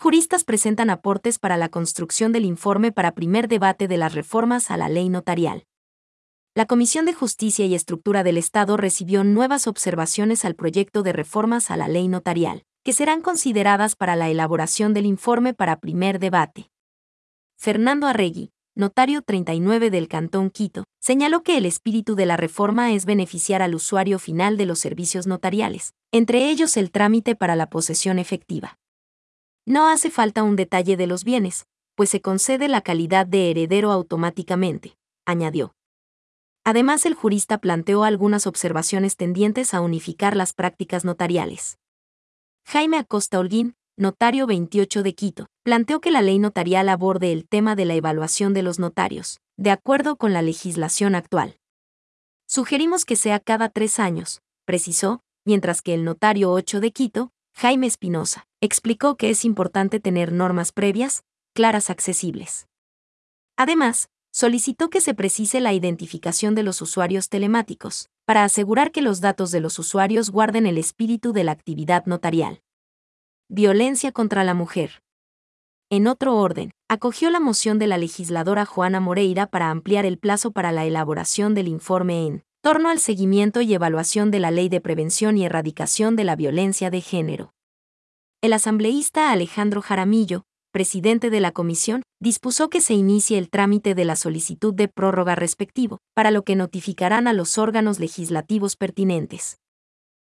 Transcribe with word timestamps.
juristas 0.00 0.44
presentan 0.44 0.88
aportes 0.88 1.38
para 1.38 1.58
la 1.58 1.68
construcción 1.68 2.32
del 2.32 2.46
informe 2.46 2.90
para 2.90 3.12
primer 3.12 3.48
debate 3.48 3.86
de 3.86 3.98
las 3.98 4.14
reformas 4.14 4.70
a 4.70 4.78
la 4.78 4.88
ley 4.88 5.10
notarial. 5.10 5.66
La 6.54 6.64
Comisión 6.64 7.04
de 7.04 7.12
Justicia 7.12 7.66
y 7.66 7.74
Estructura 7.74 8.24
del 8.24 8.38
Estado 8.38 8.78
recibió 8.78 9.24
nuevas 9.24 9.66
observaciones 9.66 10.46
al 10.46 10.54
proyecto 10.54 11.02
de 11.02 11.12
reformas 11.12 11.70
a 11.70 11.76
la 11.76 11.86
ley 11.86 12.08
notarial, 12.08 12.62
que 12.82 12.94
serán 12.94 13.20
consideradas 13.20 13.94
para 13.94 14.16
la 14.16 14.30
elaboración 14.30 14.94
del 14.94 15.04
informe 15.04 15.52
para 15.52 15.80
primer 15.80 16.18
debate. 16.18 16.70
Fernando 17.58 18.06
Arregui, 18.06 18.52
notario 18.74 19.20
39 19.20 19.90
del 19.90 20.08
Cantón 20.08 20.48
Quito, 20.48 20.84
señaló 20.98 21.42
que 21.42 21.58
el 21.58 21.66
espíritu 21.66 22.14
de 22.14 22.24
la 22.24 22.38
reforma 22.38 22.94
es 22.94 23.04
beneficiar 23.04 23.60
al 23.60 23.74
usuario 23.74 24.18
final 24.18 24.56
de 24.56 24.64
los 24.64 24.78
servicios 24.78 25.26
notariales, 25.26 25.92
entre 26.10 26.48
ellos 26.48 26.78
el 26.78 26.90
trámite 26.90 27.36
para 27.36 27.54
la 27.54 27.68
posesión 27.68 28.18
efectiva. 28.18 28.78
No 29.70 29.86
hace 29.86 30.10
falta 30.10 30.42
un 30.42 30.56
detalle 30.56 30.96
de 30.96 31.06
los 31.06 31.22
bienes, 31.22 31.68
pues 31.94 32.10
se 32.10 32.20
concede 32.20 32.66
la 32.66 32.80
calidad 32.80 33.24
de 33.24 33.52
heredero 33.52 33.92
automáticamente, 33.92 34.96
añadió. 35.24 35.76
Además, 36.64 37.06
el 37.06 37.14
jurista 37.14 37.58
planteó 37.58 38.02
algunas 38.02 38.48
observaciones 38.48 39.16
tendientes 39.16 39.72
a 39.72 39.80
unificar 39.80 40.34
las 40.34 40.54
prácticas 40.54 41.04
notariales. 41.04 41.78
Jaime 42.66 42.98
Acosta 42.98 43.38
Holguín, 43.38 43.76
notario 43.96 44.48
28 44.48 45.04
de 45.04 45.14
Quito, 45.14 45.46
planteó 45.62 46.00
que 46.00 46.10
la 46.10 46.20
ley 46.20 46.40
notarial 46.40 46.88
aborde 46.88 47.30
el 47.30 47.46
tema 47.46 47.76
de 47.76 47.84
la 47.84 47.94
evaluación 47.94 48.52
de 48.54 48.64
los 48.64 48.80
notarios, 48.80 49.38
de 49.56 49.70
acuerdo 49.70 50.16
con 50.16 50.32
la 50.32 50.42
legislación 50.42 51.14
actual. 51.14 51.58
Sugerimos 52.48 53.04
que 53.04 53.14
sea 53.14 53.38
cada 53.38 53.68
tres 53.68 54.00
años, 54.00 54.40
precisó, 54.64 55.20
mientras 55.44 55.80
que 55.80 55.94
el 55.94 56.02
notario 56.02 56.50
8 56.50 56.80
de 56.80 56.90
Quito, 56.90 57.30
Jaime 57.54 57.86
Espinosa, 57.86 58.48
explicó 58.62 59.16
que 59.16 59.30
es 59.30 59.44
importante 59.44 60.00
tener 60.00 60.32
normas 60.32 60.72
previas, 60.72 61.24
claras, 61.54 61.88
accesibles. 61.88 62.68
Además, 63.56 64.10
solicitó 64.32 64.90
que 64.90 65.00
se 65.00 65.14
precise 65.14 65.60
la 65.60 65.72
identificación 65.72 66.54
de 66.54 66.62
los 66.62 66.82
usuarios 66.82 67.28
telemáticos, 67.28 68.10
para 68.26 68.44
asegurar 68.44 68.92
que 68.92 69.02
los 69.02 69.20
datos 69.20 69.50
de 69.50 69.60
los 69.60 69.78
usuarios 69.78 70.30
guarden 70.30 70.66
el 70.66 70.78
espíritu 70.78 71.32
de 71.32 71.44
la 71.44 71.52
actividad 71.52 72.04
notarial. 72.06 72.62
Violencia 73.48 74.12
contra 74.12 74.44
la 74.44 74.54
mujer. 74.54 75.02
En 75.88 76.06
otro 76.06 76.36
orden, 76.36 76.70
acogió 76.88 77.30
la 77.30 77.40
moción 77.40 77.78
de 77.80 77.88
la 77.88 77.98
legisladora 77.98 78.64
Juana 78.66 79.00
Moreira 79.00 79.46
para 79.46 79.70
ampliar 79.70 80.06
el 80.06 80.18
plazo 80.18 80.52
para 80.52 80.70
la 80.70 80.84
elaboración 80.84 81.54
del 81.54 81.66
informe 81.66 82.26
en 82.26 82.44
torno 82.62 82.90
al 82.90 83.00
seguimiento 83.00 83.62
y 83.62 83.74
evaluación 83.74 84.30
de 84.30 84.38
la 84.38 84.50
Ley 84.50 84.68
de 84.68 84.80
Prevención 84.80 85.38
y 85.38 85.46
Erradicación 85.46 86.14
de 86.14 86.24
la 86.24 86.36
Violencia 86.36 86.90
de 86.90 87.00
Género. 87.00 87.54
El 88.42 88.54
asambleísta 88.54 89.32
Alejandro 89.32 89.82
Jaramillo, 89.82 90.44
presidente 90.72 91.28
de 91.28 91.40
la 91.40 91.52
comisión, 91.52 92.02
dispuso 92.22 92.70
que 92.70 92.80
se 92.80 92.94
inicie 92.94 93.36
el 93.36 93.50
trámite 93.50 93.94
de 93.94 94.06
la 94.06 94.16
solicitud 94.16 94.72
de 94.72 94.88
prórroga 94.88 95.34
respectivo, 95.34 95.98
para 96.14 96.30
lo 96.30 96.42
que 96.42 96.56
notificarán 96.56 97.28
a 97.28 97.34
los 97.34 97.58
órganos 97.58 97.98
legislativos 97.98 98.76
pertinentes. 98.76 99.58